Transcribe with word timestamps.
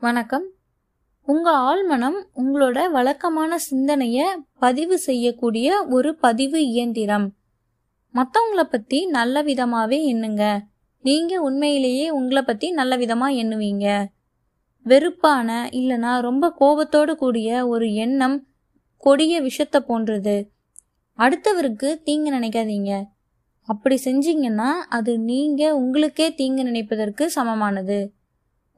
வணக்கம். 0.00 0.48
உங்க 1.22 1.50
ஆழ்மனம் 1.50 2.24
உங்களோட 2.36 2.90
வழக்கமான 2.90 3.56
சிந்தனைய 3.70 4.22
பதிவு 4.58 4.98
செய்யக்கூடிய 4.98 5.86
ஒரு 5.86 6.14
பதிவு 6.14 6.66
இயந்திரம். 6.66 7.32
மத்தவங்கள 8.14 8.62
பத்தி 8.62 9.06
நல்ல 9.06 9.42
விதமாவே 9.42 9.98
எண்ணுங்க. 10.12 10.60
நீங்க 11.02 11.40
உண்மையிலேயே 11.40 12.10
உங்களை 12.10 12.42
பத்தி 12.42 12.70
நல்ல 12.70 12.96
விதமா 12.96 13.28
எண்ணுவீங்க. 13.28 14.04
வெறுப்பான 14.84 15.68
இல்லனா 15.72 16.20
ரொம்ப 16.20 16.52
கோபத்தோடு 16.52 17.16
கூடிய 17.16 17.68
ஒரு 17.68 17.94
எண்ணம் 17.94 18.46
கொடிய 18.96 19.40
விஷத்தை 19.40 19.80
போன்றது. 19.80 20.50
அடுத்தவருக்கு 21.18 22.02
தீங்கு 22.02 22.30
நினைக்காதீங்க. 22.32 23.04
அப்படி 23.60 24.00
செஞ்சீங்கன்னா 24.04 24.70
அது 24.88 25.18
நீங்க 25.18 25.76
உங்களுக்கே 25.76 26.34
தீங்கு 26.34 26.62
நினைப்பதற்கு 26.62 27.26
சமமானது. 27.26 28.18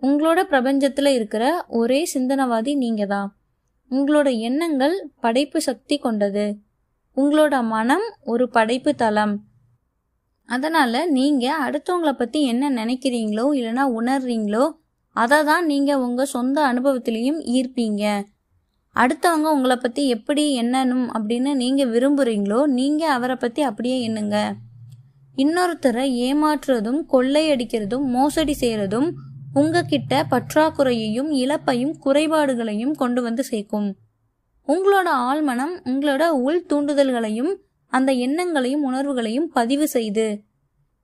உங்களோட 0.03 0.41
பிரபஞ்சத்தில் 0.43 1.11
இருக்கிற 1.19 1.45
ஒரே 1.81 2.01
சிந்தனவாதி 2.15 2.73
நீங்கள் 2.75 3.11
தான் 3.15 3.31
உங்களோட 3.91 4.29
எண்ணங்கள் 4.39 4.95
படைப்பு 5.21 5.59
சக்தி 5.61 5.97
கொண்டது. 5.99 6.45
உங்களோட 7.17 7.55
மனம் 7.73 8.07
ஒரு 8.23 8.45
படைப்பு 8.49 8.93
தளம். 8.95 9.35
அதனால் 10.49 11.01
நீங்கள் 11.11 11.61
அடுத்தவங்களை 11.67 12.13
பற்றி 12.13 12.41
என்ன 12.43 12.71
நினைக்கிறீங்களோ 12.71 13.47
இல்லைன்னா 13.59 13.85
உணர்றீங்களோ 13.99 14.65
அதை 15.17 15.39
தான் 15.45 15.65
நீங்கள் 15.67 16.03
உங்கள் 16.07 16.33
சொந்த 16.37 16.59
அனுபவத்திலையும் 16.73 17.41
ஈர்ப்பீங்க. 17.57 18.05
அடுத்தவங்க 18.97 19.49
உங்களை 19.57 19.77
பற்றி 19.77 20.03
எப்படி 20.09 20.45
எண்ணணும் 20.63 21.07
அப்படின்னு 21.17 21.51
நீங்கள் 21.63 21.93
விரும்புகிறீங்களோ 21.95 22.61
நீங்கள் 22.79 23.15
அவரை 23.17 23.37
பற்றி 23.37 23.63
அப்படியே 23.63 23.99
எண்ணுங்க. 24.09 24.39
இன்னொருத்தரை 25.37 26.07
ஏமாற்றுறதும் 26.29 27.01
கொள்ளையடிக்கிறதும் 27.13 28.09
மோசடி 28.17 28.55
செய்கிறதும் 28.61 29.09
உங்ககிட்ட 29.55 30.27
பற்றாக்குறையையும் 30.31 31.31
இழப்பையும் 31.31 31.95
குறைபாடுகளையும் 32.05 32.91
கொண்டு 32.91 33.23
வந்து 33.23 33.45
சேர்க்கும். 33.45 33.97
உங்களோட 34.67 35.07
ஆழ்மனம் 35.07 35.75
உங்களோட 35.85 36.29
உள் 36.29 36.67
தூண்டுதல்களையும் 36.69 37.55
அந்த 37.87 38.13
எண்ணங்களையும் 38.13 38.83
உணர்வுகளையும் 38.83 39.49
பதிவு 39.53 39.89
செய்து 39.89 40.45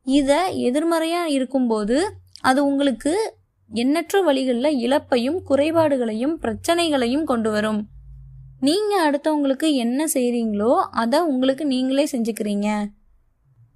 இதை 0.04 0.70
எதிர்மறையா 0.70 1.24
இருக்கும்போது 1.24 2.12
அது 2.40 2.64
உங்களுக்கு 2.64 3.34
எண்ணற்ற 3.70 4.22
வழிகளில் 4.22 4.78
இழப்பையும் 4.78 5.40
குறைபாடுகளையும் 5.48 6.34
பிரச்சனைகளையும் 6.34 7.24
கொண்டு 7.24 7.50
வரும். 7.50 7.88
நீங்க 8.60 9.10
அடுத்தவங்களுக்கு 9.10 9.74
என்ன 9.74 10.04
செய்றீங்களோ 10.14 10.74
அதை 10.90 11.20
உங்களுக்கு 11.20 11.66
நீங்களே 11.66 12.08
செஞ்சுக்கிறீங்க. 12.12 12.86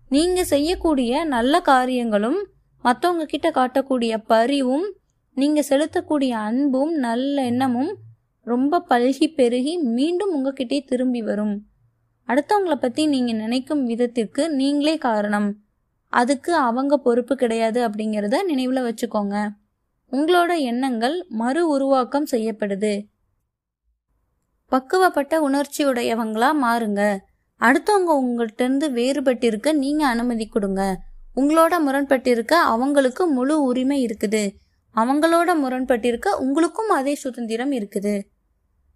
நீங்க 0.08 0.44
செய்யக்கூடிய 0.44 1.25
நல்ல 1.25 1.60
காரியங்களும் 1.60 2.47
மற்றவங்க 2.84 3.25
கிட்ட 3.25 3.50
காட்டக்கூடிய 3.50 4.19
பரிவும் 4.27 4.86
நீங்கள் 5.34 5.66
செலுத்தக்கூடிய 5.69 6.30
அன்பும் 6.30 6.94
நல்ல 6.94 7.42
எண்ணமும் 7.42 7.92
ரொம்ப 8.47 8.84
பல்கி 8.88 9.34
பெருகி 9.34 9.78
மீண்டும் 9.78 10.33
உங்ககிட்டே 10.36 10.84
திரும்பி 10.84 11.22
வரும். 11.22 11.66
அடுத்தவங்கள 12.28 12.75
பற்றி 12.75 13.06
நீங்கள் 13.06 13.36
நினைக்கும் 13.36 13.84
விதத்திற்கு 13.84 14.50
நீங்களே 14.50 14.98
காரணம். 14.98 15.48
அதுக்கு 16.08 16.55
அவங்க 16.56 16.97
பொறுப்பு 16.97 17.34
கிடையாது 17.36 17.88
அப்படிங்கிறத 17.88 18.42
நினைவில் 18.42 18.86
வச்சுக்கோங்க. 18.88 19.36
உங்களோட 20.12 20.58
எண்ணங்கள் 20.60 21.27
மறு 21.28 21.69
உருவாக்கம் 21.69 22.27
செய்யப்படுது. 22.30 22.92
பக்குவப்பட்ட 24.72 25.34
உணர்ச்சியுடையவங்களா 25.48 26.50
மாறுங்க. 26.64 27.19
அடுத்தவங்க 27.60 28.12
உங்கள்கிட்ட 28.22 28.62
இருந்து 28.62 28.88
வேறுபட்டிருக்க 28.91 29.72
நீங்க 29.72 30.06
அனுமதி 30.06 30.47
கொடுங்க. 30.47 30.83
உங்களோட 31.36 31.75
முரண்பட்டிருக்க 31.86 32.55
அவங்களுக்கு 32.72 33.22
முழு 33.36 33.55
உரிமை 33.69 33.98
இருக்குது. 34.06 34.42
அவங்களோட 34.94 35.50
முரண்பட்டிருக்க 35.62 36.28
உங்களுக்கும் 36.44 36.91
அதே 36.98 37.14
சுதந்திரம் 37.14 37.72
இருக்குது. 37.78 38.14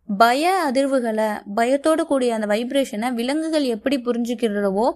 பய 0.08 0.50
அதிர்வுகளை 0.68 1.28
பயத்தோடு 1.58 2.02
கூடிய 2.06 2.34
அந்த 2.34 2.46
வைப்ரேஷனை 2.46 3.08
விலங்குகள் 3.18 3.66
எப்படி 3.76 3.96
புரிஞ்சுக்கிறவோ 4.06 4.86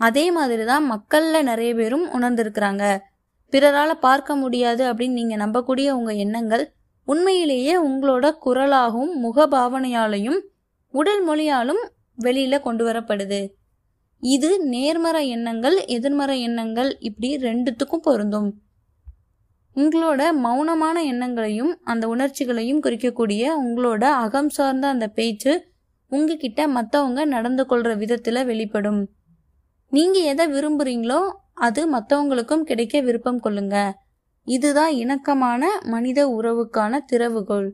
அதே 0.00 0.24
மாதிரி 0.36 0.64
தான் 0.64 0.84
மக்களில் 0.86 1.48
நிறைய 1.50 1.70
பேரும் 1.74 2.04
உணர்ந்திருக்கிறாங்க. 2.16 2.84
பிறரால் 3.52 4.02
பார்க்க 4.06 4.36
முடியாது 4.42 4.82
அப்படின்னு 4.90 5.18
நீங்கள் 5.20 5.42
நம்பக்கூடிய 5.44 5.88
உங்கள் 5.90 6.20
எண்ணங்கள் 6.24 6.64
உண்மையிலேயே 7.08 7.74
உங்களோட 7.86 8.26
குரலாகவும் 8.44 9.14
முகபாவனையாலையும் 9.24 10.38
உடல் 10.94 11.22
மொழியாலும் 11.28 11.82
வெளியில் 12.14 12.64
கொண்டு 12.66 12.84
வரப்படுது. 12.84 13.40
இது 14.20 14.64
நேர்மறை 14.64 15.28
எண்ணங்கள் 15.28 15.84
எதிர்மறை 15.84 16.42
எண்ணங்கள் 16.42 16.98
இப்படி 16.98 17.36
ரெண்டுத்துக்கும் 17.36 18.02
பொருந்தும். 18.02 18.54
உங்களோட 19.76 20.22
மௌனமான 20.44 21.04
எண்ணங்களையும் 21.04 21.78
அந்த 21.84 22.08
உணர்ச்சிகளையும் 22.08 22.82
குறிக்கக்கூடிய 22.82 23.52
உங்களோட 23.64 24.04
அகம் 24.04 24.48
சார்ந்த 24.48 24.88
அந்த 24.88 25.08
பேச்சு 25.08 25.72
உங்ககிட்ட 26.08 26.68
மற்றவங்க 26.68 27.24
நடந்து 27.24 27.66
கொள்ற 27.68 27.96
விதத்தில் 27.96 28.44
வெளிப்படும். 28.44 29.10
நீங்க 29.90 30.18
எதை 30.18 30.46
விரும்புறீங்களோ 30.46 31.32
அது 31.54 31.98
மற்றவங்களுக்கும் 31.98 32.62
கிடைக்க 32.62 33.00
விருப்பம் 33.00 33.42
கொள்ளுங்க. 33.42 33.92
இதுதான் 34.44 34.92
இணக்கமான 34.92 35.78
மனித 35.82 36.26
உறவுக்கான 36.26 36.98
திறவுகோள். 37.12 37.70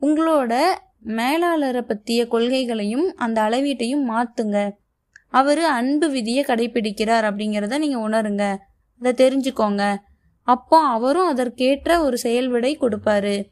உங்களோட 0.00 0.64
மேலாளரை 1.06 1.82
பற்றிய 1.82 2.26
கொள்கைகளையும் 2.30 3.06
அந்த 3.14 3.42
அளவீட்டையும் 3.42 4.06
மாத்துங்க. 4.10 4.70
அவர் 5.32 5.62
அன்பு 5.62 6.10
விதியை 6.10 6.44
கடைபிடிக்கிறார் 6.44 7.26
அப்படிங்கிறத 7.28 7.78
நீங்கள் 7.78 8.04
உணருங்க. 8.06 8.56
அதை 9.00 9.12
தெரிஞ்சுக்கோங்க. 9.22 9.96
அப்போ 10.42 10.78
அவரும் 10.78 11.26
அதற்கேற்ற 11.26 12.02
ஒரு 12.02 12.18
செயல்விடை 12.18 12.78
கொடுப்பாரு. 12.80 13.46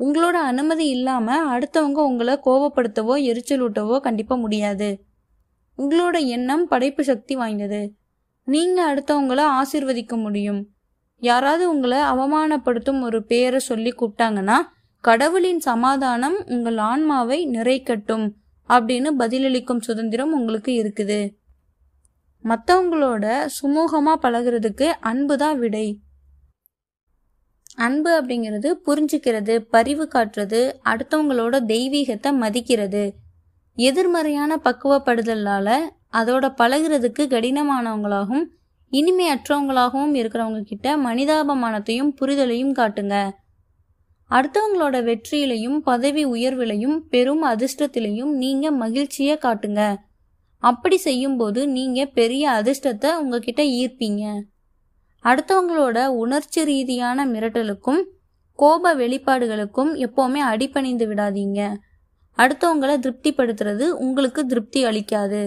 உங்களோட 0.00 0.36
அனுமதி 0.50 0.88
இல்லாமல் 0.88 1.48
அடுத்தவங்க 1.48 2.00
உங்களை 2.10 2.34
கோபப்படுத்தவோ 2.44 3.14
எரிச்சலூட்டவோ 3.30 4.00
கண்டிப்பாக 4.00 4.40
முடியாது. 4.40 5.04
உங்களோட 5.78 6.16
எண்ணம் 6.26 6.68
படைப்பு 6.68 7.04
சக்தி 7.04 7.34
வாய்ந்தது. 7.36 7.94
நீங்கள் 8.44 8.88
அடுத்தவங்கள 8.90 9.40
ஆசிர்வதிக்க 9.58 10.16
முடியும். 10.16 10.68
யாராவது 11.22 11.70
உங்களை 11.70 11.98
அவமானப்படுத்தும் 11.98 13.00
ஒரு 13.00 13.24
பேரை 13.24 13.58
சொல்லி 13.58 13.90
கூப்பிட்டாங்கன்னா 13.90 14.56
கடவுளின் 15.04 15.58
சமாதானம் 15.58 16.44
உங்கள் 16.46 16.76
ஆன்மாவை 16.76 17.48
நிறைக்கட்டும். 17.48 18.26
அப்படின்னு 18.74 19.10
பதிலளிக்கும் 19.22 19.84
சுதந்திரம் 19.86 20.32
உங்களுக்கு 20.38 20.72
இருக்குது. 20.82 21.20
மற்றவங்களோட 22.44 23.24
சுமூகமாக 23.56 24.22
பழகுறதுக்கு 24.24 24.86
அன்பு 25.10 25.34
தான் 25.36 25.58
விடை. 25.58 25.86
அன்பு 27.76 28.10
அப்படிங்கிறது 28.20 28.70
புரிஞ்சுக்கிறது 28.86 29.54
பரிவு 29.74 30.04
காட்டுறது 30.14 30.60
அடுத்தவங்களோட 30.90 31.54
தெய்வீகத்தை 31.74 32.30
மதிக்கிறது. 32.44 33.04
எதிர்மறையான 33.78 34.56
பக்குவப்படுதலால் 34.64 35.76
அதோட 36.20 36.46
பழகுறதுக்கு 36.60 37.22
கடினமானவங்களாகவும் 37.34 38.46
இனிமையற்றவங்களாகவும் 38.92 40.16
இருக்கிறவங்க 40.20 40.60
கிட்ட 40.62 40.96
மனிதாபமானத்தையும் 40.96 42.12
புரிதலையும் 42.20 42.74
காட்டுங்க. 42.80 43.16
அடுத்தவங்களோட 44.36 44.96
வெற்றியிலையும் 45.08 45.78
பதவி 45.78 46.26
உயர்விலையும் 46.26 46.98
பெரும் 46.98 47.44
அதிர்ஷ்டத்திலையும் 47.44 48.32
நீங்க 48.34 48.70
மகிழ்ச்சியை 48.70 49.36
காட்டுங்க. 49.36 49.96
அப்படி 50.62 50.96
செய்யும்போது 50.96 51.68
நீங்க 51.68 52.06
பெரிய 52.06 52.50
அதிர்ஷ்டத்தை 52.50 53.16
உங்ககிட்ட 53.16 53.62
ஈர்ப்பீங்க. 53.62 54.24
அடுத்தவங்களோட 55.24 56.06
உணர்ச்சி 56.06 56.64
ரீதியான 56.64 57.26
மிரட்டலுக்கும் 57.26 58.02
கோப 58.52 58.94
வெளிப்பாடுகளுக்கும் 58.94 59.92
எப்போவுமே 60.06 60.40
அடிபணிந்து 60.52 61.06
விடாதீங்க. 61.06 61.76
அடுத்தவங்களை 62.38 62.96
திருப்திப்படுத்துறது 62.98 63.88
உங்களுக்கு 63.88 64.46
திருப்தி 64.46 64.84
அளிக்காது. 64.84 65.42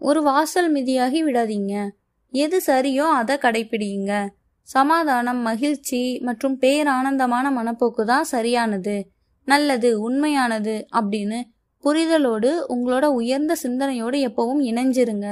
ஒரு 0.00 0.22
வாசல் 0.22 0.74
மிதியாகி 0.74 1.20
விடாதீங்க. 1.22 1.88
எது 2.32 2.62
சரியோ 2.66 3.06
அதை 3.20 3.36
கடைபிடிங்க 3.36 4.38
சமாதானம் 4.70 5.40
மகிழ்ச்சி 5.40 6.18
மற்றும் 6.20 6.58
பேரானந்தமான 6.60 7.46
மனப்போக்கு 7.50 8.04
தான் 8.04 8.24
சரியானது 8.24 8.96
நல்லது 9.44 9.88
உண்மையானது 10.00 10.86
அப்படின்னு 10.96 11.38
புரிதலோடு 11.84 12.50
உங்களோட 12.68 13.04
உயர்ந்த 13.04 13.52
சிந்தனையோடு 13.54 14.16
எப்பவும் 14.28 14.62
இணைஞ்சிருங்க. 14.70 15.28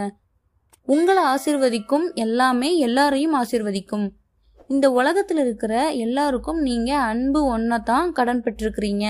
உங்களை 0.88 1.22
ஆசிர்வதிக்கும் 1.24 2.06
எல்லாமே 2.14 2.70
எல்லாரையும் 2.78 3.34
ஆசிர்வதிக்கும். 3.34 4.06
இந்த 4.68 4.86
உலகத்தில் 4.90 5.38
இருக்கிற 5.38 5.90
எல்லாருக்கும் 5.96 6.60
நீங்க 6.60 6.90
அன்பு 6.96 7.40
ஒன்னதான் 7.56 8.08
கடன் 8.12 8.42
பெற்றிருக்கிறீங்க. 8.42 9.06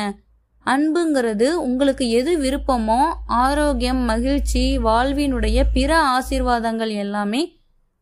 அன்புங்கிறது 0.67 1.47
உங்களுக்கு 1.67 2.05
எது 2.11 2.33
விருப்பமோ 2.39 3.01
ஆரோக்கியம் 3.27 4.03
மகிழ்ச்சி 4.05 4.65
வாழ்வினுடைய 4.79 5.59
பிற 5.73 5.91
ஆசீர்வாதங்கள் 6.17 6.93
எல்லாமே 6.95 7.43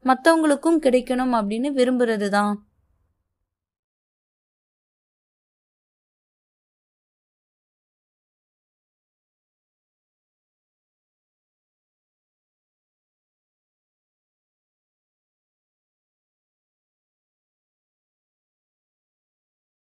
மற்றவங்களுக்கும் 0.07 0.81
கிடைக்கணும் 0.81 1.35
அப்படின்னு 1.35 1.71
விரும்புறது 1.71 2.29
தான் 2.29 2.55